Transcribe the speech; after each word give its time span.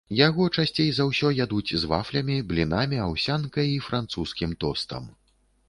Яго 0.19 0.45
часцей 0.61 0.87
за 0.99 1.05
ўсё 1.09 1.29
ядуць 1.45 1.75
з 1.83 1.91
вафлямі, 1.91 2.39
блінамі, 2.53 3.03
аўсянкай 3.09 3.71
і 3.77 3.79
французскім 3.91 4.59
тостам. 4.67 5.03